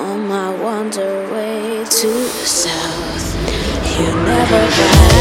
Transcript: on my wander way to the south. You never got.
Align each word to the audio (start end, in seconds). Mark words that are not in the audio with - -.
on 0.00 0.26
my 0.26 0.50
wander 0.62 1.30
way 1.30 1.84
to 1.84 2.08
the 2.08 2.46
south. 2.46 3.36
You 3.98 4.06
never 4.24 4.66
got. 4.76 5.19